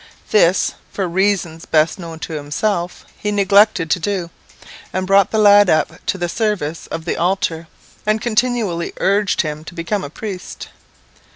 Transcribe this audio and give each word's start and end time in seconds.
This, 0.31 0.73
for 0.91 1.07
reasons 1.07 1.67
best 1.67 1.99
known 1.99 2.17
to 2.21 2.33
himself, 2.33 3.05
he 3.19 3.31
neglected 3.31 3.91
to 3.91 3.99
do, 3.99 4.31
and 4.91 5.05
brought 5.05 5.29
the 5.29 5.37
lad 5.37 5.69
up 5.69 6.03
to 6.07 6.17
the 6.17 6.27
service 6.27 6.87
of 6.87 7.05
the 7.05 7.17
altar, 7.17 7.67
and 8.03 8.19
continually 8.19 8.93
urged 8.97 9.41
him 9.43 9.63
to 9.63 9.75
become 9.75 10.03
a 10.03 10.09
priest. 10.09 10.69